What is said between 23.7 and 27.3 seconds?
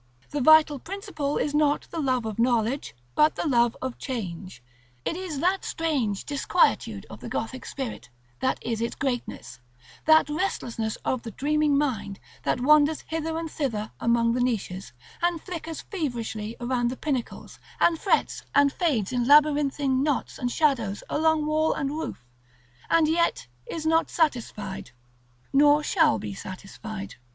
not satisfied, nor shall be satisfied.